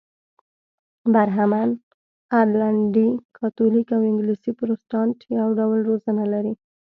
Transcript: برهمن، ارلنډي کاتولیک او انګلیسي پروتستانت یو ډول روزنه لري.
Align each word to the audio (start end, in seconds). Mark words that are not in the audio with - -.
برهمن، 1.13 1.69
ارلنډي 2.39 3.07
کاتولیک 3.37 3.87
او 3.95 4.01
انګلیسي 4.09 4.51
پروتستانت 4.59 5.17
یو 5.39 5.47
ډول 5.59 5.79
روزنه 5.89 6.23
لري. 6.33 6.53